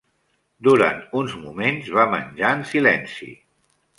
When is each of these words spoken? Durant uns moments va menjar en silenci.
Durant 0.67 1.03
uns 1.19 1.35
moments 1.41 1.91
va 1.97 2.07
menjar 2.15 2.51
en 2.61 2.65
silenci. 2.73 3.29